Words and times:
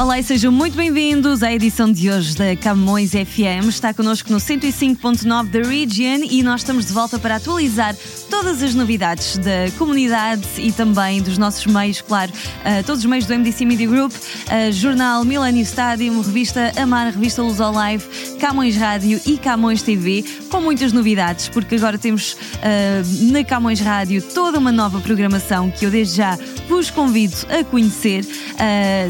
Olá 0.00 0.18
e 0.18 0.22
sejam 0.22 0.50
muito 0.50 0.74
bem-vindos 0.78 1.42
à 1.42 1.52
edição 1.52 1.92
de 1.92 2.10
hoje 2.10 2.34
da 2.34 2.56
Camões 2.56 3.10
FM. 3.10 3.68
Está 3.68 3.92
connosco 3.92 4.32
no 4.32 4.38
105.9 4.38 5.50
da 5.50 5.58
Region 5.60 6.26
e 6.30 6.42
nós 6.42 6.62
estamos 6.62 6.86
de 6.86 6.92
volta 6.94 7.18
para 7.18 7.36
atualizar 7.36 7.94
todas 8.30 8.62
as 8.62 8.74
novidades 8.74 9.36
da 9.36 9.70
comunidade 9.76 10.42
e 10.56 10.72
também 10.72 11.20
dos 11.20 11.36
nossos 11.36 11.66
meios, 11.66 12.00
claro, 12.00 12.32
uh, 12.32 12.82
todos 12.86 13.04
os 13.04 13.10
meios 13.10 13.26
do 13.26 13.34
MDC 13.34 13.66
Media 13.66 13.86
Group, 13.86 14.12
uh, 14.12 14.72
jornal 14.72 15.22
Millennium 15.22 15.60
Stadium, 15.64 16.18
revista 16.22 16.72
Amar, 16.80 17.12
revista 17.12 17.42
Luz 17.42 17.60
ao 17.60 17.70
Live, 17.70 18.02
Camões 18.40 18.76
Rádio 18.78 19.20
e 19.26 19.36
Camões 19.36 19.82
TV, 19.82 20.24
com 20.48 20.62
muitas 20.62 20.94
novidades, 20.94 21.50
porque 21.50 21.74
agora 21.74 21.98
temos 21.98 22.32
uh, 22.32 23.32
na 23.32 23.44
Camões 23.44 23.80
Rádio 23.80 24.22
toda 24.22 24.58
uma 24.58 24.72
nova 24.72 24.98
programação 24.98 25.70
que 25.70 25.84
eu 25.84 25.90
desde 25.90 26.16
já 26.16 26.38
vos 26.66 26.88
convido 26.88 27.36
a 27.50 27.64
conhecer 27.64 28.24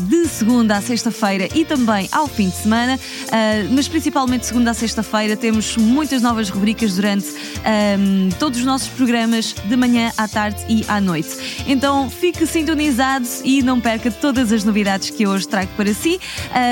de 0.09 0.27
segunda 0.27 0.80
à 0.81 0.83
sexta-feira 0.83 1.49
e 1.55 1.65
também 1.65 2.09
ao 2.11 2.27
fim 2.27 2.49
de 2.49 2.57
semana, 2.57 2.97
uh, 2.97 3.75
mas 3.75 3.87
principalmente 3.87 4.47
segunda 4.47 4.71
a 4.71 4.75
sexta-feira 4.75 5.37
temos 5.37 5.77
muitas 5.77 6.23
novas 6.23 6.49
rubricas 6.49 6.97
durante 6.97 7.27
um, 7.29 8.31
todos 8.39 8.59
os 8.59 8.65
nossos 8.65 8.89
programas 8.89 9.53
de 9.53 9.77
manhã 9.77 10.11
à 10.17 10.27
tarde 10.27 10.65
e 10.69 10.85
à 10.89 11.01
noite. 11.01 11.29
Então 11.67 12.09
fique 12.09 12.47
sintonizado 12.47 13.27
e 13.45 13.63
não 13.63 13.79
perca 13.79 14.11
todas 14.11 14.51
as 14.53 14.65
novidades 14.65 15.11
que 15.11 15.25
eu 15.25 15.31
hoje 15.31 15.47
trago 15.47 15.71
para 15.77 15.93
si. 15.93 16.19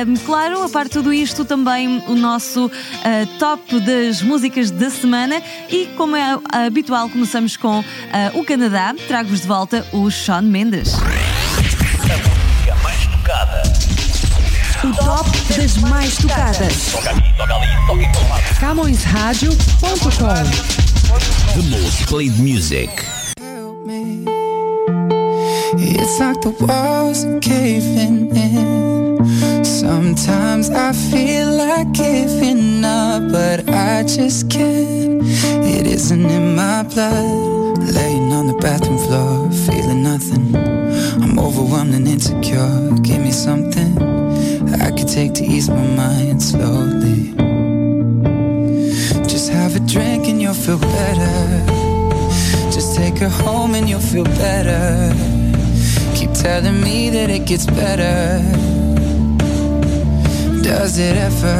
Um, 0.07 0.17
claro, 0.25 0.63
a 0.63 0.69
parte 0.69 0.89
de 0.89 0.95
tudo 0.95 1.13
isto, 1.13 1.45
também 1.45 2.03
o 2.09 2.15
nosso 2.15 2.67
uh, 2.67 2.71
top 3.39 3.79
das 3.81 4.23
músicas 4.23 4.71
da 4.71 4.89
semana 4.89 5.43
e 5.69 5.87
como 5.97 6.17
é 6.17 6.39
habitual, 6.51 7.11
começamos 7.11 7.57
com 7.57 7.81
uh, 7.81 7.85
o 8.35 8.45
Canadá. 8.45 8.95
Trago-vos 9.07 9.43
de 9.43 9.47
volta 9.47 9.87
o 9.93 10.11
Sean 10.11 10.43
Mendes. 10.43 10.93
O 14.85 14.93
top 14.93 15.29
das 15.57 15.77
mais 15.79 16.17
tocadas. 16.17 16.93
CamõesRádio.com 18.61 20.79
The 21.55 21.63
most 21.71 22.07
played 22.07 22.39
music. 22.39 22.91
It's 25.81 26.19
like 26.19 26.41
the 26.41 26.51
walls 26.65 27.25
are 27.25 27.39
caving 27.41 28.35
in. 28.37 29.65
Sometimes 29.65 30.71
I 30.71 30.93
feel 30.93 31.51
like 31.53 31.93
giving 31.93 32.85
up, 32.85 33.31
but 33.31 33.69
I 33.69 34.03
just 34.05 34.49
can't. 34.49 35.23
It 35.65 35.87
isn't 35.87 36.25
in 36.31 36.55
my 36.55 36.83
blood. 36.85 37.79
Laying 37.79 38.33
on 38.33 38.47
the 38.47 38.55
bathroom 38.55 38.99
floor, 38.99 39.51
feeling 39.67 40.03
nothing. 40.03 40.55
I'm 41.23 41.39
overwhelmed 41.39 41.95
and 41.95 42.09
insecure. 42.09 42.91
Give 43.03 43.21
me 43.21 43.31
something 43.33 43.49
I 43.49 43.49
could 43.49 43.58
take 45.19 45.35
to 45.35 45.45
ease 45.45 45.69
my 45.69 45.87
mind 45.97 46.41
slowly. 46.41 47.33
Just 49.33 49.51
have 49.51 49.75
a 49.75 49.81
drink 49.81 50.29
and 50.29 50.41
you'll 50.41 50.63
feel 50.67 50.79
better. 50.79 51.35
Just 52.71 52.95
take 52.95 53.19
her 53.19 53.29
home 53.29 53.75
and 53.75 53.89
you'll 53.89 54.09
feel 54.13 54.29
better. 54.47 55.13
Keep 56.15 56.33
telling 56.35 56.81
me 56.81 57.11
that 57.11 57.31
it 57.31 57.47
gets 57.47 57.67
better. 57.67 58.23
Does 60.63 60.99
it 60.99 61.17
ever? 61.29 61.59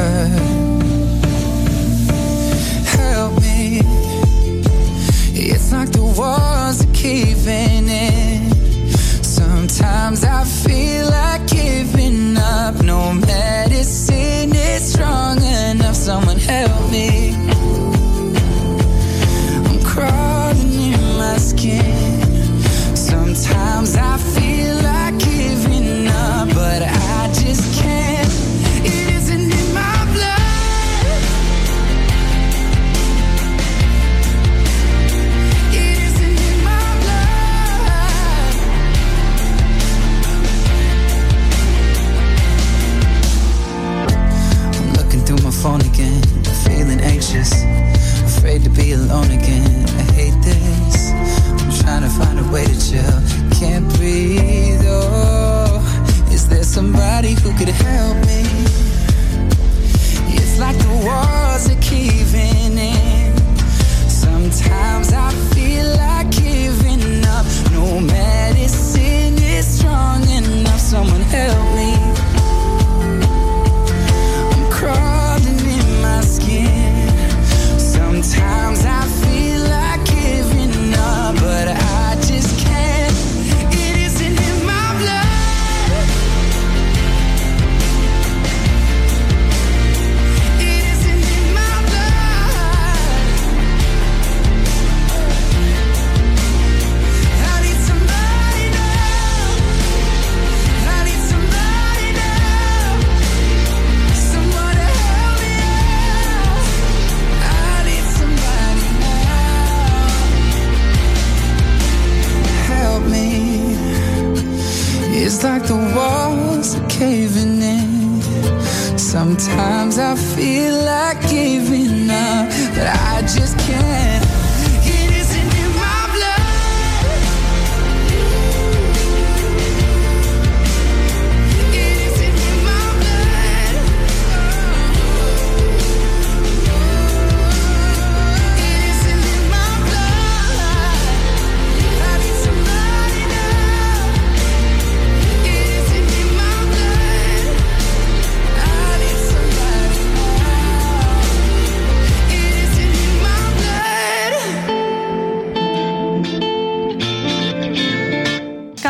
Help 2.97 3.33
me. 3.41 3.81
It's 5.51 5.73
like 5.73 5.91
the 5.91 6.05
walls 6.17 6.77
are 6.85 6.93
caving 6.93 7.89
in. 7.89 8.28
Sometimes 9.79 10.25
I 10.25 10.43
feel 10.43 11.05
like 11.09 11.47
giving 11.47 12.35
up. 12.35 12.83
No 12.83 13.13
medicine 13.13 14.53
is 14.53 14.91
strong 14.91 15.41
enough. 15.41 15.95
Someone 15.95 16.37
help 16.37 16.91
me. 16.91 17.58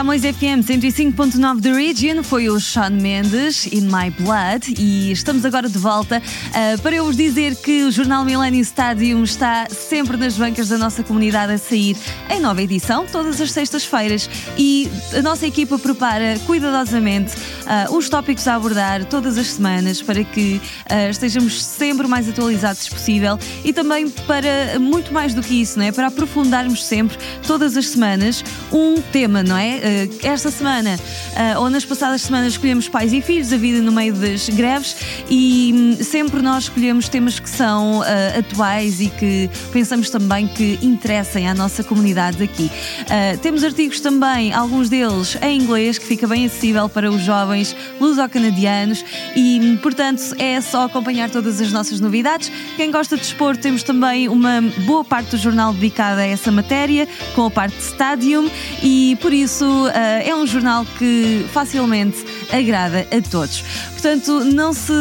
Camões 0.10 0.24
FM 0.24 0.66
105.9 0.66 1.62
The 1.62 1.72
Region 1.72 2.24
foi 2.24 2.50
o 2.50 2.60
Sean 2.60 2.90
Mendes 2.90 3.68
In 3.68 3.82
My 3.82 4.10
Blood 4.10 4.74
e 4.80 5.12
estamos 5.12 5.46
agora 5.46 5.70
de 5.70 5.78
volta 5.78 6.20
uh, 6.20 6.82
para 6.82 6.96
eu 6.96 7.06
vos 7.06 7.16
dizer 7.16 7.56
que 7.56 7.84
o 7.84 7.92
Jornal 7.92 8.26
Millennium 8.26 8.62
Stadium 8.62 9.24
está 9.24 9.68
sempre 9.70 10.18
nas 10.18 10.36
bancas 10.36 10.70
da 10.70 10.80
nossa 10.80 11.04
comunidade 11.04 11.54
a 11.54 11.60
sair 11.60 11.96
em 12.28 12.40
nova 12.40 12.60
edição, 12.60 13.06
todas 13.06 13.40
as 13.40 13.52
sextas-feiras 13.52 14.28
e 14.58 14.90
a 15.16 15.22
nossa 15.22 15.46
equipa 15.46 15.78
prepara 15.78 16.40
cuidadosamente 16.48 17.36
uh, 17.36 17.96
os 17.96 18.10
tópicos 18.10 18.48
a 18.48 18.56
abordar 18.56 19.06
todas 19.06 19.38
as 19.38 19.46
semanas 19.46 20.02
para 20.02 20.24
que 20.24 20.60
uh, 20.90 21.12
estejamos 21.12 21.64
sempre 21.64 22.08
mais 22.08 22.28
atualizados 22.28 22.90
possível 22.90 23.38
e 23.64 23.72
também 23.72 24.10
para 24.10 24.80
muito 24.80 25.14
mais 25.14 25.36
do 25.36 25.44
que 25.44 25.62
isso, 25.62 25.78
não 25.78 25.86
é? 25.86 25.92
para 25.92 26.08
aprofundarmos 26.08 26.84
sempre 26.84 27.16
todas 27.46 27.78
as 27.78 27.90
semanas 27.90 28.44
um 28.72 29.00
tema, 29.12 29.44
não 29.44 29.56
é? 29.56 29.99
Esta 30.24 30.51
semana, 30.51 31.00
eh, 31.36 31.57
ou 31.57 31.69
nas 31.69 31.84
passadas 31.84 32.22
semanas, 32.22 32.54
escolhemos 32.54 32.88
pais 32.88 33.12
e 33.12 33.22
filhos, 33.22 33.51
a 33.51 33.57
vida 33.57 33.81
no 33.81 33.92
meio 33.92 34.13
das 34.13 34.50
greves, 34.50 34.96
e 35.30 35.74
hum, 35.74 36.04
sempre 36.04 36.42
nós 36.42 36.63
escolhemos 36.63 37.10
temas 37.10 37.40
que 37.40 37.50
são 37.50 38.00
uh, 38.00 38.04
atuais 38.40 39.01
e 39.01 39.10
que 39.10 39.50
pensamos 39.72 40.10
também 40.10 40.48
que 40.48 40.80
interessem 40.81 41.48
à 41.48 41.54
nossa 41.54 41.84
comunidade 41.84 42.42
aqui. 42.44 42.69
Uh, 43.01 43.38
temos 43.40 43.63
artigos 43.63 44.00
também, 44.00 44.54
alguns 44.54 44.90
deles 44.90 45.38
em 45.42 45.60
inglês, 45.60 45.98
que 45.98 46.06
fica 46.06 46.28
bem 46.28 46.46
acessível 46.46 46.88
para 46.88 47.10
os 47.10 47.22
jovens 47.22 47.75
luso-canadianos, 48.00 49.04
e 49.36 49.60
hum, 49.60 49.78
portanto 49.78 50.22
é 50.38 50.60
só 50.62 50.86
acompanhar 50.86 51.30
todas 51.30 51.60
as 51.62 51.72
nossas 51.72 52.00
novidades. 52.00 52.51
Quem 52.75 52.92
gosta 52.92 53.18
de 53.18 53.24
esporte, 53.24 53.62
temos 53.62 53.84
também 53.84 54.28
uma 54.28 54.62
boa 54.86 55.04
parte 55.04 55.31
do 55.31 55.38
jornal 55.38 55.74
dedicada 55.74 56.22
a 56.22 56.25
essa 56.25 56.51
matéria, 56.51 57.07
com 57.36 57.46
a 57.46 57.51
parte 57.51 57.75
de 57.75 57.84
Stadium, 57.84 58.50
e 58.81 59.18
por 59.22 59.34
isso 59.34 59.66
uh, 59.66 59.88
é 59.94 60.36
um 60.36 60.45
jornal 60.45 60.86
que 60.97 61.45
facilmente 61.51 62.18
agrada 62.51 63.07
a 63.12 63.21
todos. 63.30 63.63
Portanto, 63.91 64.45
não 64.45 64.71
se 64.71 64.94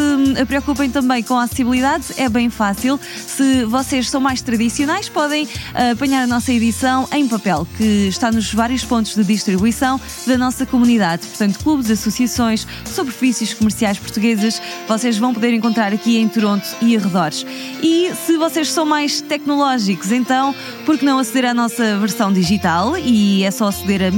preocupem 0.46 0.90
também 0.90 1.22
com 1.22 1.34
a 1.38 1.44
acessibilidade, 1.44 2.06
é 2.16 2.28
bem 2.28 2.50
fácil. 2.50 2.98
Se 3.26 3.64
vocês 3.64 4.10
são 4.10 4.20
mais 4.20 4.42
tradicionais, 4.42 5.08
podem 5.08 5.44
uh, 5.44 5.92
apanhar 5.92 6.22
a 6.22 6.26
nossa 6.26 6.52
edição 6.52 7.08
em 7.12 7.28
papel, 7.28 7.66
que 7.76 8.08
está 8.08 8.32
nos 8.32 8.52
vários 8.52 8.84
pontos 8.84 9.14
de 9.14 9.22
distribuição 9.22 10.00
da 10.26 10.36
nossa 10.36 10.66
comunidade. 10.66 11.26
Portanto, 11.28 11.60
clubes, 11.60 11.90
associações, 11.90 12.66
superfícies 12.84 13.54
comerciais 13.54 13.98
portuguesas, 13.98 14.60
vocês 14.88 15.16
vão 15.16 15.32
poder 15.32 15.54
encontrar 15.54 15.92
aqui 15.92 16.18
em 16.18 16.28
Toronto 16.28 16.66
e 16.80 16.96
arredores. 16.96 17.46
E 17.80 18.12
se 18.26 18.36
vocês 18.36 18.72
são 18.72 18.84
mais 18.84 19.20
tecnológicos, 19.20 20.10
então, 20.10 20.54
por 20.84 20.98
que 20.98 21.04
não 21.04 21.18
aceder 21.18 21.44
à 21.44 21.54
nossa 21.54 21.96
versão 21.98 22.32
digital? 22.32 22.98
E 22.98 23.44
é 23.44 23.50
só 23.50 23.68
aceder 23.68 24.02
a 24.02 24.10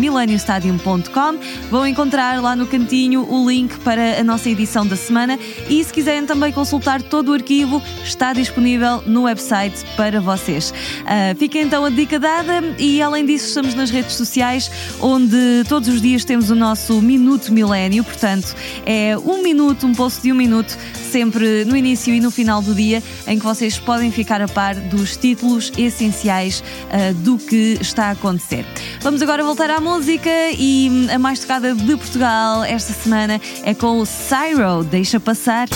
millenniumstadium.com. 0.51 1.39
Vão 1.71 1.87
encontrar 1.87 2.41
lá 2.43 2.57
no 2.57 2.67
cantinho 2.67 3.27
o 3.31 3.49
link 3.49 3.79
para 3.81 4.21
a 4.21 4.25
nossa 4.25 4.51
edição 4.51 4.87
da 4.87 4.97
semana 4.97 5.39
e 5.69 5.83
se 5.85 5.93
quiserem 5.93 6.27
também 6.27 6.53
consultar 6.53 7.01
todo 7.03 7.31
o 7.31 7.35
arquivo, 7.35 7.81
está 8.03 8.33
disponível 8.33 9.03
no 9.07 9.23
website 9.23 9.85
para 9.97 10.21
vocês. 10.21 10.71
Uh, 10.71 11.37
fica 11.39 11.59
então 11.59 11.85
a 11.85 11.91
dica 11.91 12.19
dada 12.19 12.63
e 12.79 13.01
além 13.01 13.25
disso 13.25 13.49
estamos 13.49 13.75
nas 13.75 13.91
redes 13.91 14.15
sociais 14.15 14.71
onde 15.01 15.65
todos 15.69 15.89
os 15.89 16.01
dias 16.01 16.25
temos 16.25 16.51
o 16.51 16.55
nosso 16.55 17.01
Minuto 17.01 17.53
Milénio, 17.53 18.03
portanto 18.03 18.55
é 18.85 19.17
um 19.19 19.43
minuto, 19.43 19.87
um 19.87 19.95
post 19.95 20.23
de 20.23 20.33
um 20.33 20.35
minuto 20.35 20.77
sempre 21.11 21.65
no 21.65 21.77
início 21.77 22.15
e 22.15 22.21
no 22.21 22.31
final 22.31 22.63
do 22.63 22.75
dia, 22.75 23.03
em 23.27 23.39
que 23.39 23.45
vocês 23.45 23.79
podem 23.79 24.11
ficar 24.11 24.41
a 24.41 24.49
par 24.49 24.75
dos 24.75 25.17
títulos 25.17 25.73
essenciais 25.77 26.61
uh, 26.61 27.15
do 27.15 27.37
que 27.37 27.79
está 27.81 28.07
a 28.07 28.11
acontecer. 28.13 28.65
Vamos 29.01 29.21
agora 29.21 29.43
voltar 29.43 29.71
à 29.71 29.81
música 29.81 30.31
e 30.53 31.09
a 31.13 31.19
mais 31.19 31.41
tocada 31.41 31.75
de 31.75 31.97
Portugal 31.97 32.65
esta 32.65 32.93
semana 32.93 33.41
é 33.63 33.75
com 33.75 33.99
o 33.99 34.07
Cyro, 34.07 34.85
Deixa 34.85 35.21
Passar. 35.21 35.69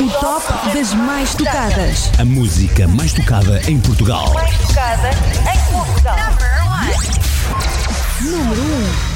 O 0.00 0.10
top 0.20 0.74
das 0.74 0.92
mais 0.94 1.34
tocadas. 1.34 2.10
A 2.18 2.24
música 2.24 2.88
mais 2.88 3.12
tocada 3.12 3.60
em 3.68 3.78
Portugal. 3.80 4.32
Mais 4.34 4.56
tocada 4.58 5.10
em 5.10 5.72
Portugal. 5.72 6.16
Número 8.20 8.62
1. 9.08 9.11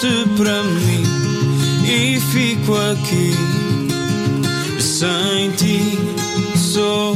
Para 0.00 0.62
mim 0.62 1.04
e 1.84 2.18
fico 2.32 2.74
aqui 2.74 3.34
sem 4.80 5.50
ti. 5.58 5.98
Sou 6.56 7.14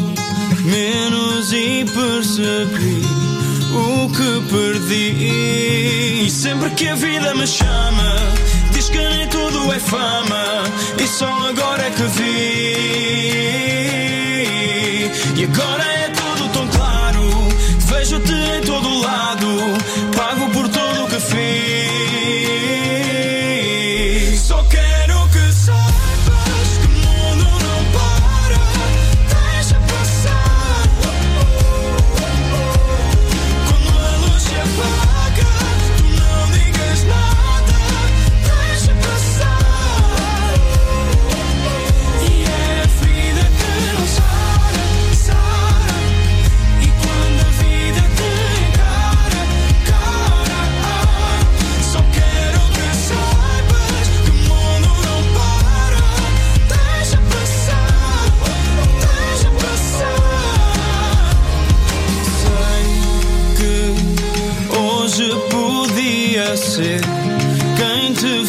menos 0.67 1.51
e 1.55 1.87
percebi 1.87 3.01
o 3.73 4.11
que 4.11 4.43
perdi. 4.53 6.27
E 6.27 6.31
sempre 6.31 6.69
que 6.71 6.89
a 6.89 6.95
vida 6.95 7.35
me 7.35 7.47
chama, 7.47 8.17
diz 8.73 8.91
que 8.91 8.99
nem 8.99 9.27
tudo 9.29 9.73
é 9.73 9.79
fama, 9.79 10.65
e 11.03 11.07
só 11.07 11.49
agora 11.49 11.85
é 11.85 11.91
que 11.91 12.03
vi. 12.03 12.75
E 15.41 15.45
agora 15.45 15.85
é 15.85 15.94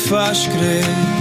faz 0.07 0.47
crer 0.47 1.14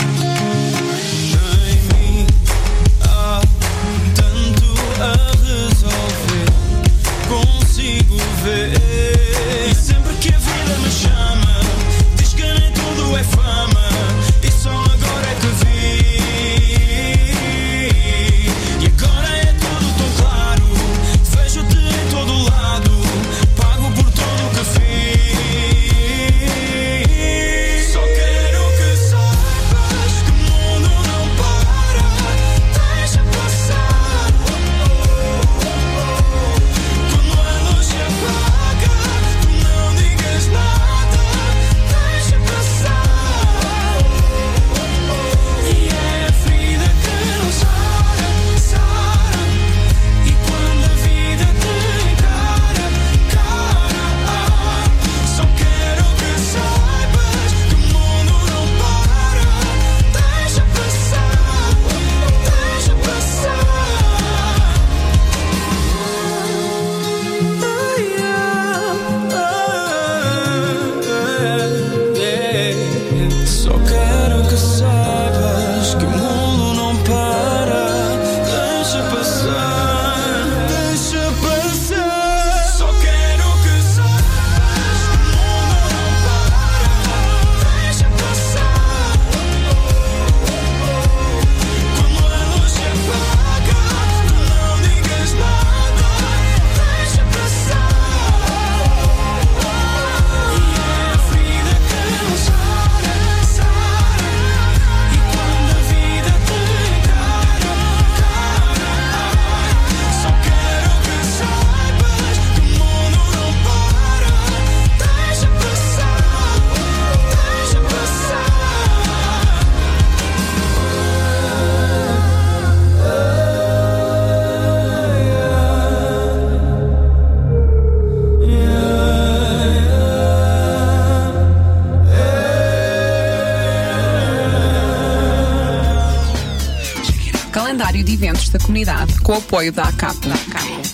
de 138.55 138.59
eventos 138.59 138.59
da 138.59 138.59
comunidade, 138.59 139.21
com 139.21 139.33
o 139.33 139.37
apoio 139.37 139.73
da 139.73 139.85
ACAP, 139.85 140.17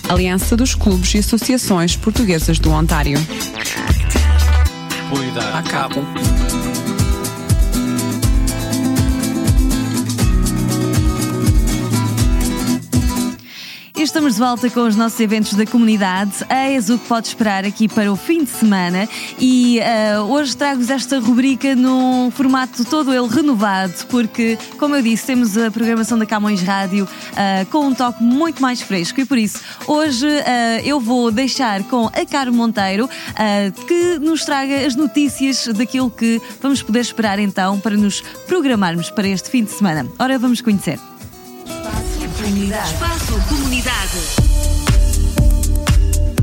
Aliança 0.09 0.55
dos 0.57 0.75
Clubes 0.75 1.13
e 1.13 1.19
Associações 1.19 1.95
Portuguesas 1.95 2.59
do 2.59 2.71
Ontário. 2.71 3.17
Apoio 5.07 5.31
da 5.33 5.59
ACAP. 5.59 5.95
Estamos 14.11 14.33
de 14.33 14.39
volta 14.41 14.69
com 14.69 14.81
os 14.81 14.97
nossos 14.97 15.17
eventos 15.21 15.53
da 15.53 15.65
comunidade. 15.65 16.33
Eis 16.49 16.89
o 16.89 16.99
que 16.99 17.07
pode 17.07 17.29
esperar 17.29 17.63
aqui 17.63 17.87
para 17.87 18.11
o 18.11 18.17
fim 18.17 18.43
de 18.43 18.49
semana. 18.49 19.07
E 19.39 19.79
uh, 19.79 20.23
hoje 20.23 20.55
trago-vos 20.57 20.89
esta 20.89 21.17
rubrica 21.17 21.77
num 21.77 22.29
formato 22.29 22.83
todo 22.83 23.13
ele 23.13 23.27
renovado, 23.29 23.93
porque, 24.09 24.57
como 24.77 24.97
eu 24.97 25.01
disse, 25.01 25.27
temos 25.27 25.57
a 25.57 25.71
programação 25.71 26.19
da 26.19 26.25
Camões 26.25 26.61
Rádio 26.61 27.05
uh, 27.05 27.65
com 27.67 27.87
um 27.87 27.93
toque 27.93 28.21
muito 28.21 28.61
mais 28.61 28.81
fresco. 28.81 29.21
E 29.21 29.25
por 29.25 29.37
isso, 29.37 29.61
hoje 29.87 30.27
uh, 30.27 30.81
eu 30.83 30.99
vou 30.99 31.31
deixar 31.31 31.81
com 31.83 32.07
a 32.07 32.25
Caro 32.29 32.53
Monteiro 32.53 33.09
que 33.87 34.19
nos 34.19 34.43
traga 34.43 34.85
as 34.85 34.93
notícias 34.93 35.67
daquilo 35.67 36.11
que 36.11 36.41
vamos 36.61 36.81
poder 36.81 36.99
esperar 36.99 37.39
então 37.39 37.79
para 37.79 37.95
nos 37.95 38.19
programarmos 38.45 39.09
para 39.09 39.27
este 39.29 39.49
fim 39.49 39.63
de 39.63 39.71
semana. 39.71 40.05
Ora, 40.19 40.37
vamos 40.37 40.59
conhecer. 40.59 41.10
Comunidade. 42.41 42.93
Espaço 42.93 43.39
Comunidade. 43.47 44.40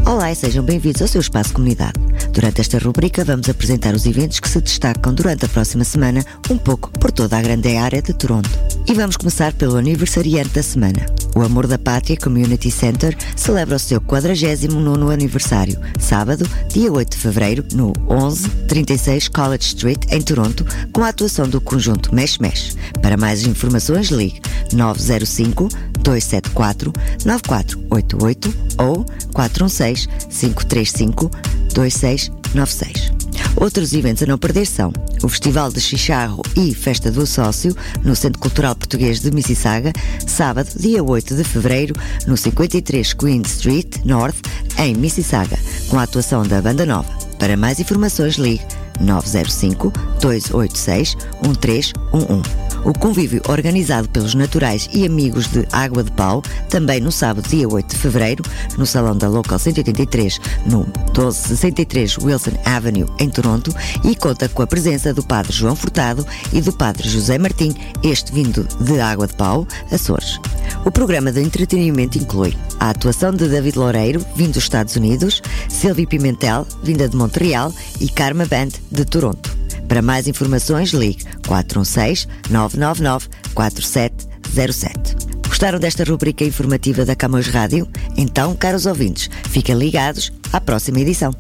Olá 0.09 0.33
e 0.33 0.35
sejam 0.35 0.65
bem-vindos 0.65 1.03
ao 1.03 1.07
seu 1.07 1.21
Espaço 1.21 1.53
Comunidade. 1.53 2.01
Durante 2.33 2.63
esta 2.63 2.79
rubrica 2.79 3.23
vamos 3.27 3.47
apresentar 3.47 3.95
os 3.95 4.07
eventos 4.07 4.41
que 4.41 4.49
se 4.49 4.59
destacam 4.59 5.13
durante 5.13 5.45
a 5.45 5.49
próxima 5.51 5.85
semana, 5.85 6.25
um 6.51 6.57
pouco 6.57 6.91
por 6.99 7.13
toda 7.13 7.37
a 7.37 7.43
grande 7.43 7.77
área 7.77 8.01
de 8.01 8.15
Toronto. 8.15 8.49
E 8.87 8.95
vamos 8.95 9.19
começar 9.19 9.53
pelo 9.53 9.77
aniversariante 9.77 10.49
da 10.49 10.63
semana. 10.63 11.05
O 11.37 11.43
Amor 11.43 11.67
da 11.67 11.79
Pátria 11.79 12.17
Community 12.17 12.71
Center 12.71 13.15
celebra 13.37 13.77
o 13.77 13.79
seu 13.79 14.01
49º 14.01 15.13
aniversário, 15.13 15.79
sábado, 16.01 16.49
dia 16.73 16.91
8 16.91 17.11
de 17.11 17.17
fevereiro, 17.19 17.65
no 17.75 17.93
1136 18.09 19.29
College 19.29 19.65
Street, 19.67 20.07
em 20.11 20.23
Toronto, 20.23 20.65
com 20.91 21.05
a 21.05 21.09
atuação 21.09 21.47
do 21.47 21.61
conjunto 21.61 22.15
Mesh 22.15 22.39
Mesh. 22.39 22.79
Para 23.03 23.19
mais 23.19 23.47
informações, 23.47 24.09
ligue 24.09 24.41
905 24.73 25.69
274 26.03 26.93
9488 27.27 28.55
ou 28.79 29.05
416 29.39 30.09
535 30.29 31.31
2696. 31.73 33.13
Outros 33.57 33.93
eventos 33.93 34.23
a 34.25 34.27
não 34.27 34.37
perder 34.37 34.67
são 34.67 34.93
o 35.23 35.29
Festival 35.29 35.71
de 35.71 35.81
Chicharro 35.81 36.43
e 36.57 36.75
Festa 36.75 37.11
do 37.11 37.25
Sócio 37.25 37.77
no 38.03 38.17
Centro 38.17 38.41
Cultural 38.41 38.75
Português 38.75 39.21
de 39.21 39.31
Mississauga, 39.31 39.93
sábado, 40.27 40.71
dia 40.77 41.03
8 41.03 41.37
de 41.37 41.45
fevereiro, 41.45 41.95
no 42.27 42.37
53 42.37 43.13
Queen 43.15 43.43
Street 43.43 44.05
North, 44.05 44.37
em 44.77 44.95
Mississauga, 44.95 45.59
com 45.89 45.99
a 45.99 46.03
atuação 46.03 46.43
da 46.43 46.61
Banda 46.61 46.85
Nova. 46.85 47.11
Para 47.39 47.57
mais 47.57 47.79
informações, 47.79 48.35
ligue 48.35 48.65
905 49.01 49.93
286 50.21 51.17
1311. 51.43 52.68
O 52.85 52.93
convívio 52.93 53.43
organizado 53.49 54.09
pelos 54.09 54.35
naturais 54.35 54.89
e 54.93 55.05
amigos 55.05 55.49
de 55.49 55.67
Água 55.73 56.03
de 56.03 56.13
Pau, 56.13 56.43
também 56.69 57.01
no 57.01 57.11
sábado, 57.11 57.49
dia 57.49 57.69
8 57.69 57.89
de 57.89 57.97
fevereiro, 57.97 58.45
no 58.77 58.87
Salão 58.87 59.17
da 59.17 59.29
Local 59.29 59.59
183, 59.59 60.41
no 60.67 60.81
1263 60.81 62.19
Wilson 62.19 62.53
Avenue, 62.65 63.07
em 63.19 63.29
Toronto, 63.29 63.75
e 64.05 64.15
conta 64.15 64.49
com 64.49 64.63
a 64.63 64.67
presença 64.67 65.13
do 65.13 65.23
Padre 65.23 65.53
João 65.53 65.77
Furtado 65.77 66.27
e 66.53 66.61
do 66.61 66.73
Padre 66.73 67.09
José 67.09 67.39
Martim, 67.39 67.75
este 68.03 68.33
vindo 68.33 68.67
de 68.81 69.01
Água 69.01 69.27
de 69.27 69.35
Pau, 69.35 69.67
Açores. 69.91 70.41
O 70.85 70.91
programa 70.91 71.33
de 71.33 71.41
entretenimento 71.41 72.19
inclui 72.19 72.57
a 72.79 72.91
atuação 72.91 73.33
de 73.33 73.49
David 73.49 73.79
Loureiro, 73.79 74.25
vindo 74.35 74.53
dos 74.53 74.65
Estados 74.65 74.97
Unidos, 74.97 75.43
Sylvie 75.69 76.07
Pimentel, 76.07 76.67
vinda 76.83 77.09
de 77.09 77.17
Montreal, 77.17 77.73
e 78.01 78.09
Karma 78.09 78.47
Band, 78.47 78.71
de 78.91 79.05
Toronto. 79.05 79.58
Para 79.89 80.03
mais 80.03 80.29
informações, 80.29 80.91
ligue 80.93 81.25
416 81.47 82.29
999 82.51 83.29
4707. 83.55 85.17
Gostaram 85.49 85.81
desta 85.81 86.05
rubrica 86.05 86.45
informativa 86.45 87.05
da 87.05 87.17
Camões 87.17 87.49
Rádio? 87.49 87.89
Então, 88.17 88.55
caros 88.55 88.87
ouvintes, 88.87 89.29
fiquem 89.49 89.77
ligados 89.77 90.31
à 90.53 90.61
próxima 90.61 91.01
edição. 91.01 91.35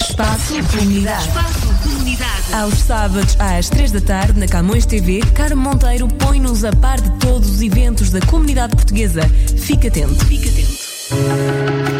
Espaço 0.00 0.54
Comunidade. 0.70 1.28
Espaço 1.28 1.82
Comunidade. 1.82 2.54
Aos 2.54 2.74
sábados, 2.78 3.36
às 3.38 3.68
3 3.68 3.92
da 3.92 4.00
tarde, 4.00 4.40
na 4.40 4.46
Camões 4.46 4.86
TV, 4.86 5.20
Carmo 5.34 5.60
Monteiro 5.60 6.08
põe-nos 6.08 6.64
a 6.64 6.72
par 6.72 7.00
de 7.00 7.10
todos 7.18 7.50
os 7.50 7.60
eventos 7.60 8.10
da 8.10 8.20
comunidade 8.20 8.74
portuguesa. 8.74 9.22
Fique 9.58 9.88
atento. 9.88 10.24
Fique 10.24 10.48
atento. 10.48 11.99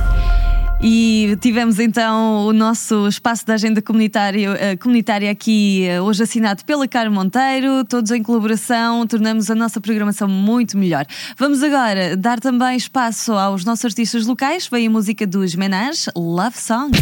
E 0.83 1.37
tivemos 1.39 1.77
então 1.77 2.47
o 2.47 2.53
nosso 2.53 3.07
espaço 3.07 3.45
da 3.45 3.53
agenda 3.53 3.83
comunitária, 3.83 4.49
eh, 4.59 4.75
comunitária 4.75 5.29
aqui 5.29 5.85
eh, 5.85 6.01
hoje 6.01 6.23
assinado 6.23 6.65
pela 6.65 6.87
Caro 6.87 7.11
Monteiro, 7.11 7.85
todos 7.85 8.09
em 8.09 8.23
colaboração, 8.23 9.05
tornamos 9.05 9.51
a 9.51 9.55
nossa 9.55 9.79
programação 9.79 10.27
muito 10.27 10.75
melhor. 10.75 11.05
Vamos 11.37 11.61
agora 11.61 12.17
dar 12.17 12.39
também 12.39 12.75
espaço 12.75 13.33
aos 13.33 13.63
nossos 13.63 13.85
artistas 13.85 14.25
locais. 14.25 14.67
Vem 14.67 14.87
a 14.87 14.89
música 14.89 15.27
dos 15.27 15.53
Menage, 15.53 16.09
Love 16.15 16.57
Song. 16.57 16.97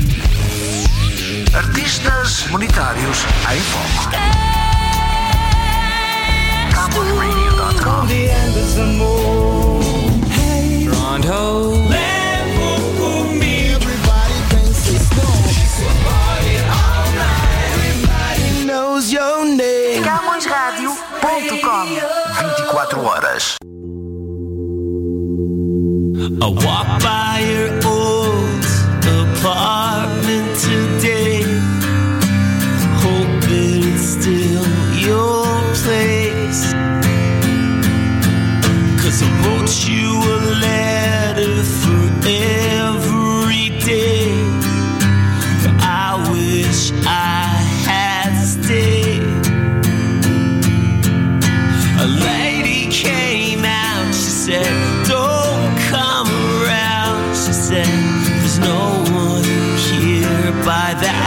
Artistas 1.54 2.42
comunitários 2.44 3.20
em 3.54 3.60
foco. 3.62 4.40
Name. 19.02 20.04
CamõesRádio.com 20.04 21.86
24 22.58 23.02
horas. 23.06 23.56
Said, 57.70 57.86
There's 57.86 58.58
no 58.58 59.04
one 59.14 59.44
here 60.02 60.52
by 60.66 60.96
that 61.04 61.19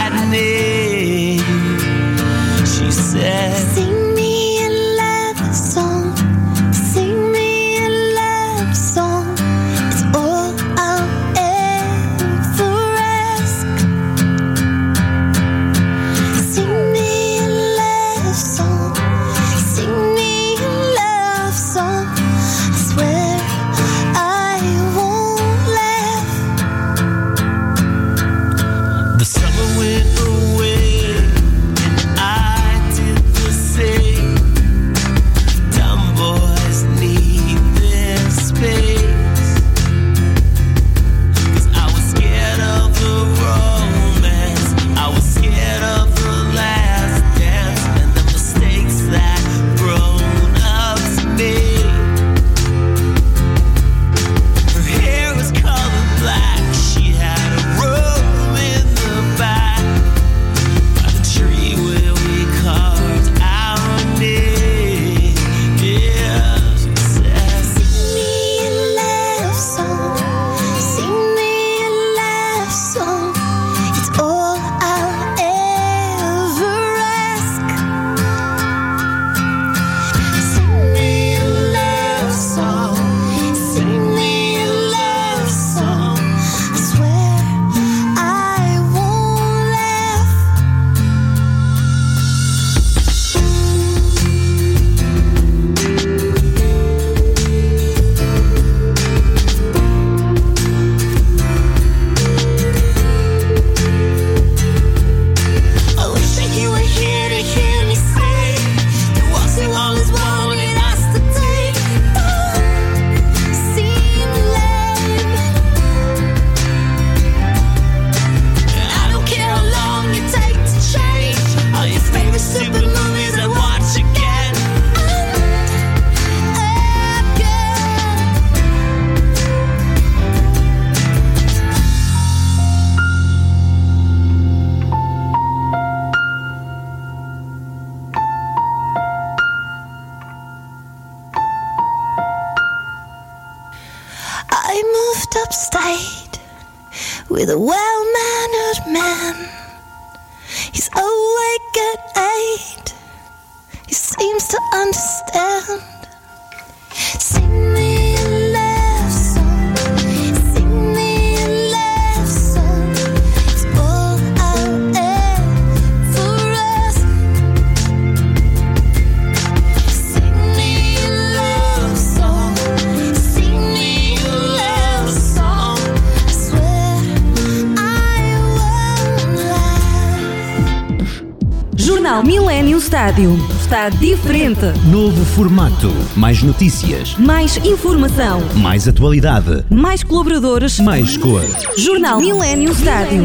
Jornal 182.13 182.23
Millennium 182.23 182.79
Stádio. 182.79 183.39
Está 183.59 183.89
diferente. 183.89 184.67
Novo 184.85 185.25
formato. 185.25 185.91
Mais 186.15 186.43
notícias. 186.43 187.15
Mais 187.17 187.57
informação. 187.57 188.39
Mais 188.53 188.87
atualidade. 188.87 189.65
Mais 189.71 190.03
colaboradores. 190.03 190.79
Mais 190.79 191.17
cor. 191.17 191.41
Jornal 191.75 192.19
Millennium 192.19 192.71
Stádio. 192.75 193.23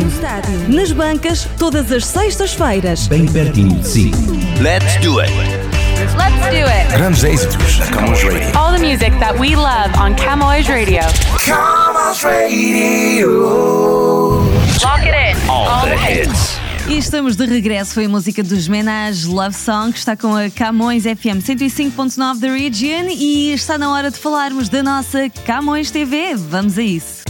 Nas 0.68 0.90
bancas, 0.92 1.46
todas 1.58 1.92
as 1.92 2.06
sextas-feiras. 2.06 3.08
Bem 3.08 3.26
pertinho 3.26 3.78
de 3.78 3.86
si. 3.86 4.10
Let's 4.62 4.96
do 5.02 5.20
it. 5.20 5.30
Let's 6.16 6.48
do 6.48 6.64
it. 6.66 6.90
Grandes 6.96 7.24
êxitos 7.24 7.78
na 7.80 7.86
Camões 7.88 8.22
Radio. 8.22 8.58
All 8.58 8.72
the 8.72 8.78
music 8.78 9.12
that 9.18 9.38
we 9.38 9.54
love 9.54 9.90
on 10.00 10.14
Camões 10.14 10.66
Radio. 10.66 11.02
Camões 11.44 12.22
Radio. 12.22 13.28
Lock 14.82 15.04
it 15.04 15.14
in. 15.14 15.50
All 15.50 15.84
the 15.84 15.94
hits. 15.94 16.67
E 16.88 16.96
estamos 16.96 17.36
de 17.36 17.44
regresso. 17.44 17.92
Foi 17.92 18.06
a 18.06 18.08
música 18.08 18.42
dos 18.42 18.66
Menage 18.66 19.26
Love 19.26 19.54
Song, 19.54 19.92
que 19.92 19.98
está 19.98 20.16
com 20.16 20.34
a 20.34 20.48
Camões 20.48 21.02
FM 21.02 21.44
105.9 21.44 22.38
da 22.38 22.52
Region 22.52 23.08
e 23.10 23.52
está 23.52 23.76
na 23.76 23.92
hora 23.92 24.10
de 24.10 24.18
falarmos 24.18 24.70
da 24.70 24.82
nossa 24.82 25.28
Camões 25.44 25.90
TV. 25.90 26.34
Vamos 26.34 26.78
a 26.78 26.82
isso. 26.82 27.28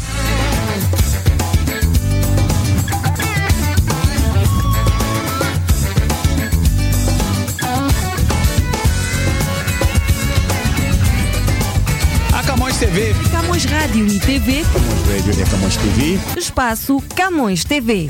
TV. 12.79 13.13
Camões 13.33 13.65
Rádio 13.65 14.07
e 14.07 14.21
TV, 14.21 14.63
Camões 14.73 15.27
Radio 15.27 15.43
e 15.43 15.51
Camões 15.51 15.77
TV. 15.77 16.39
espaço 16.39 17.03
Camões 17.17 17.65
TV. 17.65 18.09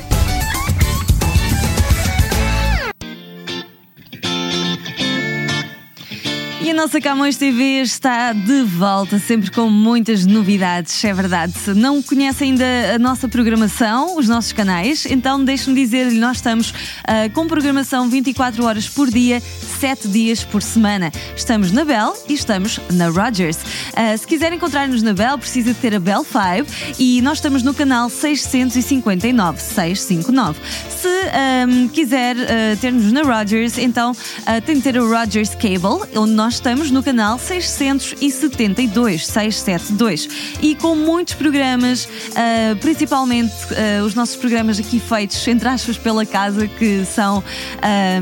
Nossa 6.79 7.01
Camões 7.01 7.35
TV 7.35 7.81
está 7.81 8.31
de 8.31 8.61
volta, 8.61 9.19
sempre 9.19 9.51
com 9.51 9.69
muitas 9.69 10.25
novidades, 10.25 11.03
é 11.03 11.13
verdade. 11.13 11.51
Se 11.51 11.73
não 11.73 12.01
conhece 12.01 12.45
ainda 12.45 12.63
a 12.95 12.97
nossa 12.97 13.27
programação, 13.27 14.17
os 14.17 14.29
nossos 14.29 14.53
canais, 14.53 15.05
então 15.05 15.43
deixe-me 15.43 15.75
dizer-lhe, 15.75 16.17
nós 16.17 16.37
estamos 16.37 16.73
ah, 17.03 17.27
com 17.33 17.47
programação 17.47 18.07
24 18.07 18.63
horas 18.63 18.87
por 18.87 19.11
dia, 19.11 19.41
7 19.41 20.07
dias 20.07 20.41
por 20.45 20.61
semana. 20.61 21.11
Estamos 21.35 21.73
na 21.73 21.83
Bell 21.83 22.13
e 22.29 22.33
estamos 22.33 22.79
na 22.93 23.09
Rogers. 23.09 23.57
Ah, 23.93 24.15
se 24.15 24.25
quiser 24.25 24.53
encontrar-nos 24.53 25.03
na 25.03 25.11
Bell, 25.11 25.37
precisa 25.37 25.73
ter 25.73 25.93
a 25.93 25.99
Bell 25.99 26.23
5 26.23 26.95
e 26.97 27.21
nós 27.21 27.39
estamos 27.39 27.61
no 27.61 27.73
canal 27.73 28.09
659, 28.09 29.59
659. 29.59 30.61
Se 30.89 31.09
ahm, 31.09 31.89
quiser 31.89 32.37
ah, 32.37 32.77
ter-nos 32.79 33.11
na 33.11 33.23
Rogers, 33.23 33.77
então 33.77 34.15
ah, 34.45 34.61
tem 34.61 34.75
de 34.75 34.81
ter 34.81 34.97
a 34.97 35.01
Rogers 35.01 35.49
Cable, 35.55 36.07
onde 36.15 36.31
nós 36.31 36.53
estamos 36.53 36.68
no 36.69 37.01
canal 37.01 37.39
672, 37.39 39.25
672. 39.25 40.29
E 40.61 40.75
com 40.75 40.95
muitos 40.95 41.33
programas, 41.33 42.07
ah, 42.35 42.75
principalmente 42.79 43.53
ah, 43.71 44.03
os 44.03 44.13
nossos 44.13 44.35
programas 44.35 44.79
aqui 44.79 44.99
feitos, 44.99 45.47
entre 45.47 45.67
aspas, 45.67 45.97
pela 45.97 46.25
casa, 46.27 46.67
que 46.67 47.03
são 47.05 47.43
ah, 47.81 48.19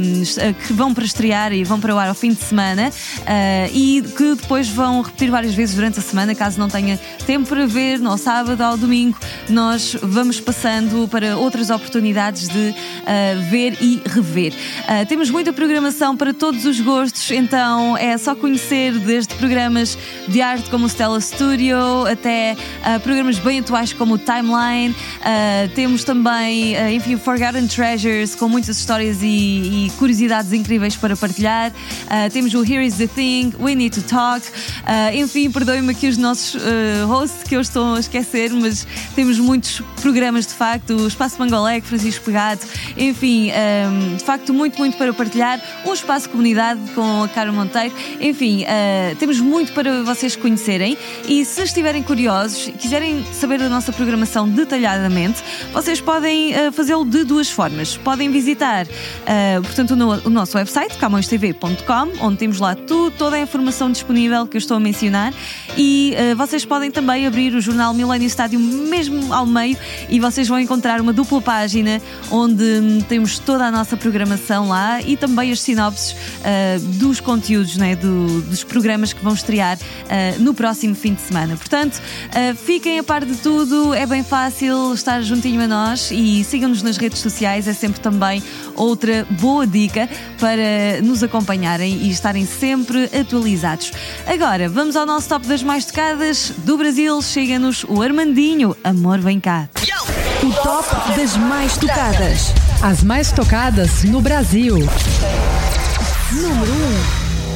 que 0.66 0.72
vão 0.72 0.94
para 0.94 1.04
estrear 1.04 1.52
e 1.52 1.66
vão 1.66 1.78
para 1.80 1.94
o 1.94 1.98
ar 1.98 2.08
ao 2.08 2.16
fim 2.16 2.30
de 2.30 2.42
semana 2.42 2.90
ah, 3.26 3.70
e 3.74 4.02
que 4.16 4.36
depois 4.36 4.70
vão 4.70 5.02
repetir 5.02 5.30
várias 5.30 5.54
vezes 5.54 5.76
durante 5.76 6.00
a 6.00 6.02
semana, 6.02 6.34
caso 6.34 6.58
não 6.58 6.70
tenha 6.70 6.98
tempo 7.26 7.50
para 7.50 7.68
ver, 7.68 8.00
no 8.00 8.18
sábado 8.18 8.62
ao 8.62 8.78
domingo, 8.78 9.18
nós 9.50 9.96
vamos 10.02 10.40
passando 10.40 11.06
para 11.10 11.38
outras 11.38 11.70
oportunidades 11.70 12.48
de 12.48 12.74
ver 13.50 13.78
e 13.82 14.02
rever. 14.06 14.54
Temos 15.08 15.30
muita 15.30 15.52
programação 15.52 16.16
para 16.16 16.34
todos 16.34 16.66
os 16.66 16.80
gostos, 16.80 17.30
então 17.32 17.98
é 17.98 18.18
só 18.18 18.37
conhecer 18.38 18.98
desde 19.00 19.34
programas 19.36 19.98
de 20.28 20.42
arte 20.42 20.70
como 20.70 20.86
o 20.86 20.90
Stella 20.90 21.20
Studio 21.20 22.06
até 22.06 22.56
ah, 22.84 23.00
programas 23.00 23.40
bem 23.40 23.60
atuais 23.60 23.94
como 23.94 24.16
o 24.16 24.18
Timeline. 24.18 24.96
Ah, 25.22 25.68
temos 25.74 26.04
também, 26.04 26.76
ah, 26.76 26.92
enfim, 26.92 27.16
o 27.16 27.20
Forgotten 27.20 27.68
Treasures 27.68 28.36
com 28.36 28.48
muitas 28.48 28.78
histórias 28.78 29.22
e, 29.22 29.88
e 29.88 29.92
curiosidades 29.98 30.54
incríveis 30.54 30.96
para 30.96 31.16
partilhar. 31.16 31.72
Temos 32.32 32.54
o 32.54 32.64
Here 32.64 32.86
is 32.86 32.96
the 32.96 33.08
Thing, 33.08 33.54
We 33.60 33.76
Need 33.76 34.02
to 34.02 34.08
Talk. 34.08 34.46
Enfim, 35.14 35.52
perdoem-me 35.52 35.92
aqui 35.92 36.08
os 36.08 36.18
nossos 36.18 36.62
hosts 37.06 37.44
que 37.44 37.56
eu 37.56 37.62
estou 37.62 37.96
a 37.96 38.00
esquecer, 38.00 38.52
mas 38.52 38.88
temos 39.16 39.40
muitos 39.40 39.82
programas 40.02 40.48
de 40.48 40.54
facto. 40.54 40.96
O 40.96 41.08
Espaço 41.08 41.38
Mangolé, 41.40 41.82
Francisco 41.82 42.26
Pegado, 42.26 42.62
enfim, 42.98 43.52
ah, 43.52 44.16
de 44.18 44.24
facto, 44.24 44.54
muito, 44.54 44.78
muito 44.78 44.98
para 44.98 45.14
partilhar. 45.14 45.62
O 45.86 45.94
Espaço 45.94 46.30
Comunidade 46.30 46.80
com 46.94 47.24
a 47.24 47.28
Cara 47.28 47.52
Monteiro. 47.52 47.94
Enfim, 48.28 48.66
ah, 48.66 49.16
temos 49.18 49.40
muito 49.40 49.72
para 49.72 50.04
vocês 50.04 50.36
conhecerem. 50.36 50.98
E 51.28 51.46
se 51.46 51.64
estiverem 51.64 52.04
curiosos 52.04 52.70
quiserem 52.78 53.26
saber 53.32 53.58
da 53.58 53.70
nossa 53.70 53.94
programação 53.94 54.50
detalhadamente, 54.50 55.42
vocês 55.72 56.02
podem 56.02 56.54
ah, 56.54 56.72
fazê-lo 56.74 57.06
de 57.06 57.24
duas 57.24 57.50
formas. 57.50 57.96
Podem 57.96 58.30
visitar, 58.30 58.86
ah, 59.26 59.62
portanto, 59.62 59.92
o, 59.94 60.28
o 60.28 60.30
nosso 60.30 60.58
website, 60.58 60.98
camõestv.com, 60.98 62.26
onde 62.26 62.38
temos 62.38 62.60
lá 62.60 62.76
tudo, 62.76 63.12
toda 63.12 63.38
a 63.38 63.40
informação 63.40 63.90
disponível 63.90 64.46
que 64.46 64.58
eu 64.58 64.60
estou 64.60 64.76
a 64.76 64.80
mencionar. 64.80 65.34
E 65.78 66.16
vocês 66.36 66.66
podem 66.66 66.92
também 66.92 67.28
abrir 67.28 67.54
o 67.54 67.62
jornal 67.62 67.94
Millennium 67.94 68.28
Stádio 68.28 68.60
mesmo 68.60 69.34
ao 69.34 69.46
meio 69.46 69.78
e 70.10 70.20
vocês 70.20 70.48
vão 70.48 70.60
encontrar 70.60 71.00
uma 71.00 71.14
dupla 71.14 71.42
página 71.42 72.02
onde 72.32 72.64
hum, 72.64 73.00
temos 73.08 73.40
toda 73.40 73.66
a 73.66 73.72
nossa 73.72 73.96
programação 73.96 74.70
lá 74.70 75.02
e 75.02 75.16
também 75.16 75.52
as 75.52 75.62
sinopses 75.62 76.16
dos 76.98 77.20
conteúdos, 77.20 77.78
né, 77.78 77.96
do- 78.08 78.42
dos 78.42 78.64
programas 78.64 79.12
que 79.14 79.24
vão 79.24 79.34
estrear 79.34 79.78
ah, 80.10 80.36
no 80.40 80.54
próximo 80.54 80.96
fim 80.96 81.14
de 81.14 81.22
semana. 81.22 81.56
Portanto, 81.58 82.00
ah, 82.32 82.56
fiquem 82.56 83.00
a 83.00 83.04
par 83.04 83.26
de 83.26 83.36
tudo, 83.36 83.94
é 83.94 84.06
bem 84.06 84.24
fácil 84.24 84.94
estar 84.94 85.22
juntinho 85.22 85.62
a 85.62 85.68
nós 85.68 86.10
e 86.12 86.44
sigam-nos 86.44 86.82
nas 86.82 86.98
redes 86.98 87.20
sociais, 87.20 87.68
é 87.68 87.74
sempre 87.74 88.00
também 88.00 88.42
outra 88.76 89.26
boa 89.32 89.66
dica 89.68 90.08
para 90.40 91.02
nos 91.04 91.22
acompanharem 91.24 91.94
e 92.04 92.10
estarem 92.10 92.46
sempre 92.46 93.06
atualizados. 93.20 93.92
Agora, 94.26 94.70
vamos 94.70 94.96
ao 94.96 95.06
nosso 95.06 95.28
top 95.30 95.48
das 95.48 95.62
mais 95.64 95.86
tocadas 95.86 96.52
do 96.60 96.78
Brasil. 96.78 97.22
Chega-nos 97.22 97.84
o 97.88 98.02
Armandinho, 98.02 98.76
Amor 98.84 99.20
Vem 99.20 99.40
Cá. 99.40 99.68
O 100.44 100.52
top 100.64 100.88
das 101.20 101.36
mais 101.36 101.76
tocadas. 101.78 102.54
As 102.82 103.04
mais 103.04 103.32
tocadas 103.32 104.04
no 104.04 104.22
Brasil. 104.22 104.76
Número 106.32 106.72
1. 106.72 106.76
Hoje 106.76 107.47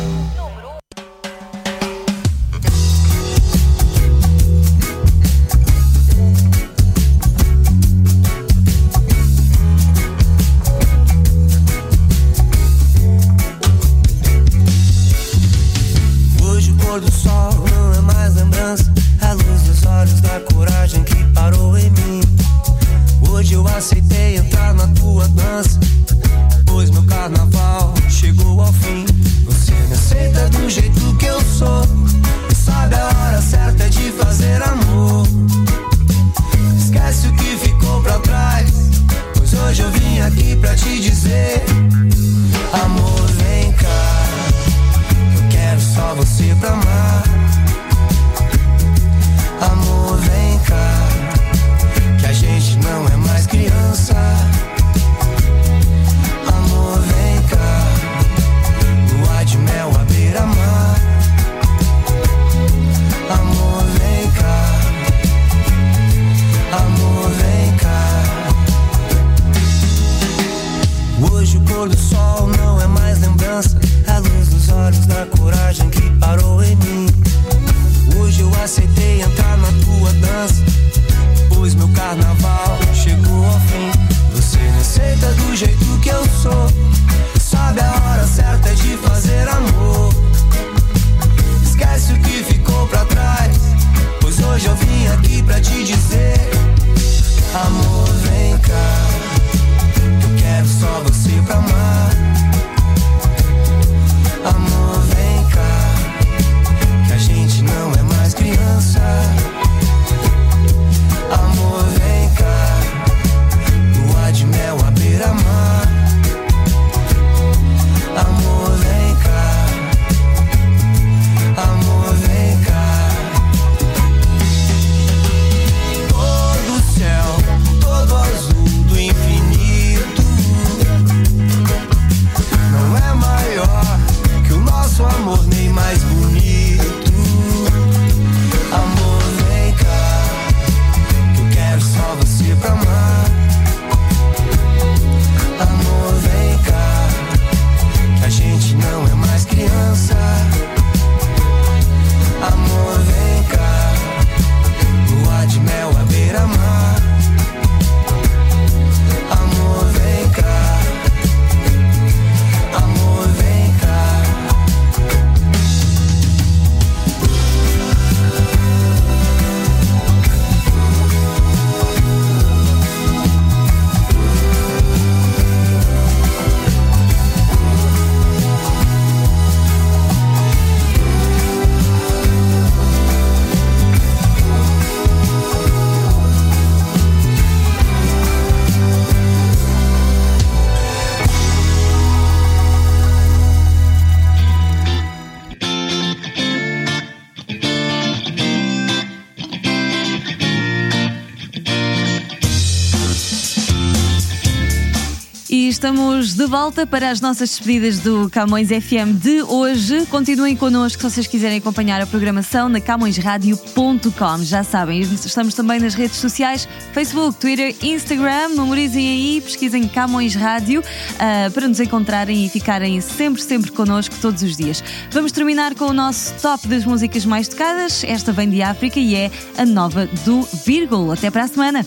de 206.41 206.47
volta 206.47 206.87
para 206.87 207.11
as 207.11 207.21
nossas 207.21 207.51
despedidas 207.51 207.99
do 207.99 208.27
Camões 208.27 208.69
FM 208.69 209.21
de 209.21 209.43
hoje. 209.43 210.07
Continuem 210.07 210.55
connosco 210.55 210.99
se 211.03 211.09
vocês 211.11 211.27
quiserem 211.27 211.59
acompanhar 211.59 212.01
a 212.01 212.07
programação 212.07 212.67
na 212.67 212.81
camõesradio.com. 212.81 214.43
Já 214.43 214.63
sabem, 214.63 215.01
estamos 215.01 215.53
também 215.53 215.79
nas 215.79 215.93
redes 215.93 216.17
sociais: 216.17 216.67
Facebook, 216.93 217.39
Twitter, 217.39 217.75
Instagram. 217.83 218.49
Memorizem 218.55 219.07
aí, 219.07 219.41
pesquisem 219.41 219.87
Camões 219.87 220.33
Rádio 220.33 220.83
ah, 221.19 221.51
para 221.51 221.67
nos 221.67 221.79
encontrarem 221.79 222.43
e 222.43 222.49
ficarem 222.49 222.99
sempre, 223.01 223.43
sempre 223.43 223.71
connosco 223.71 224.15
todos 224.19 224.41
os 224.41 224.57
dias. 224.57 224.83
Vamos 225.11 225.31
terminar 225.31 225.75
com 225.75 225.85
o 225.85 225.93
nosso 225.93 226.33
top 226.41 226.67
das 226.67 226.85
músicas 226.85 227.23
mais 227.23 227.47
tocadas. 227.47 228.03
Esta 228.03 228.31
vem 228.31 228.49
de 228.49 228.63
África 228.63 228.99
e 228.99 229.13
é 229.13 229.29
a 229.59 229.65
nova 229.65 230.07
do 230.25 230.41
Virgul. 230.65 231.11
Até 231.11 231.29
para 231.29 231.43
a 231.43 231.47
semana. 231.47 231.85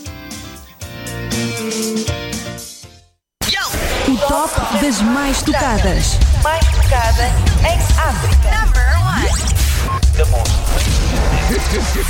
Das 4.85 5.01
mais 5.01 5.43
tocadas. 5.43 6.19
Mais 6.43 6.63
tocada 6.67 7.25
em 7.63 7.79
África. 7.99 8.51
Number 8.51 8.87
one. 9.01 9.31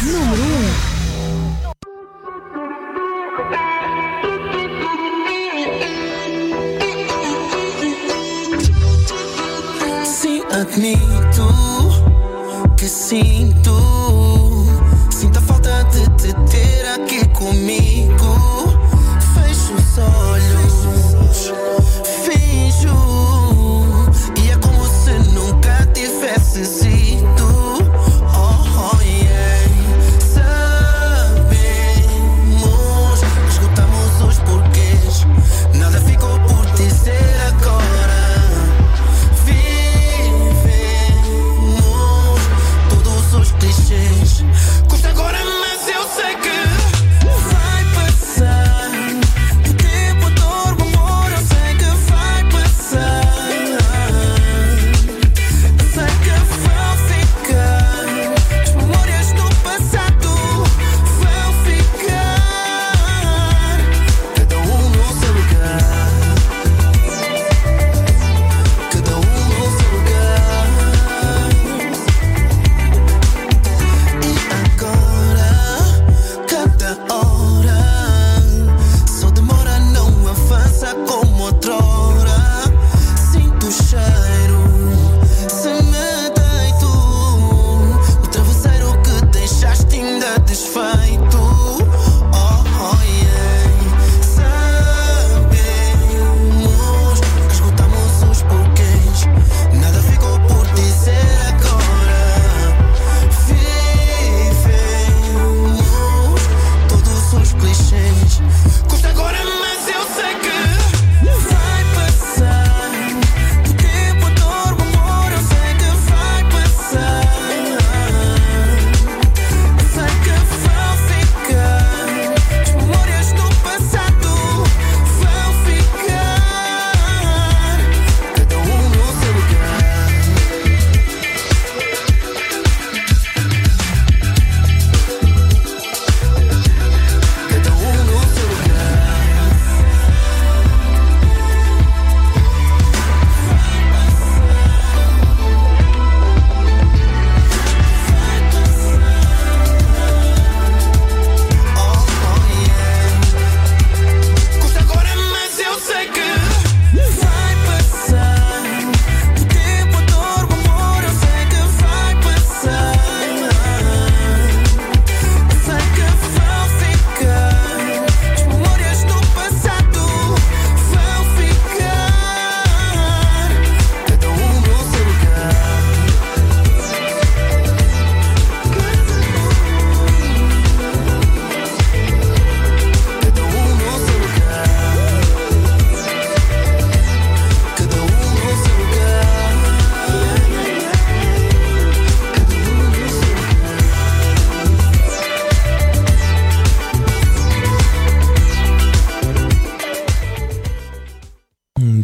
Número 0.02 0.42
1. 10.02 10.04
Sim, 10.04 10.42
admito 10.50 11.46
que 12.76 12.88
sinto. 12.88 14.03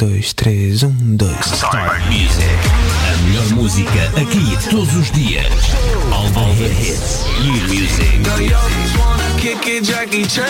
Dois, 0.01 0.33
três, 0.33 0.83
um, 0.83 0.95
dois. 0.99 1.37
Start 1.45 2.03
Music. 2.07 2.49
A 3.07 3.17
melhor 3.23 3.51
música 3.51 4.03
aqui 4.17 4.57
todos 4.71 4.95
os 4.97 5.11
dias. 5.11 5.53
All, 6.11 6.55
the 6.55 6.69
hits. 6.69 7.27
New 7.43 7.53
music. 7.69 8.23
Kick 9.39 9.69
it, 9.69 9.85
Jackie 9.85 10.27
Chan. 10.27 10.47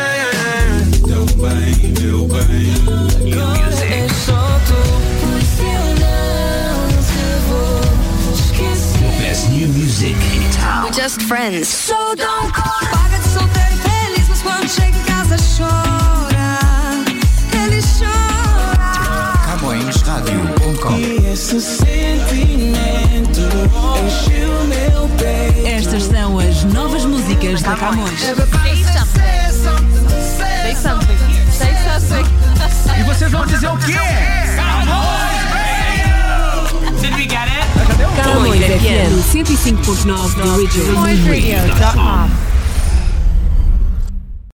Bem, 1.03 1.27
bem. 1.35 1.91
New 1.99 2.29
music. 2.29 3.91
The 9.01 9.11
best 9.19 9.51
new 9.51 9.67
music 9.69 10.15
in 10.15 10.51
town. 10.53 10.93
Just 10.93 11.23
friends. 11.23 11.67
So 11.67 12.15
don't 12.15 12.53
call. 12.55 12.89
Paga 12.93 13.19
de 13.19 13.29
solteiro 13.29 13.77
feliz, 13.83 14.29
mas 14.29 14.43
quando 14.43 14.69
chega 14.69 14.97
em 14.97 15.03
casa 15.03 15.37
chora. 15.57 16.59
Ele 17.53 17.83
chora. 17.99 18.80
CamõesRádio.com 19.61 20.97
E 20.97 21.27
esse 21.33 21.61
sentimento 21.61 23.41
encheu 24.07 24.65
meu 24.65 25.09
peito. 25.19 25.67
Estas 25.67 26.05
são 26.05 26.39
as 26.39 26.65
novas 26.65 27.05
músicas 27.05 27.61
da 27.61 27.77
Camões. 27.77 28.23
E 32.99 33.03
vocês 33.03 33.31
vão 33.31 33.45
dizer 33.47 33.69
o 33.69 33.77
quê? 33.77 33.93
Camões 38.17 38.65
FM 38.65 39.13
105.9 39.31 40.35
do 40.37 40.57
Region. 40.57 41.03
Radio.com. 41.03 42.50